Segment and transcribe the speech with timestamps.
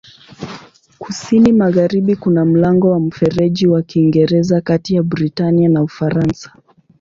[0.99, 6.51] Kusini-magharibi kuna mlango wa Mfereji wa Kiingereza kati ya Britania na Ufaransa.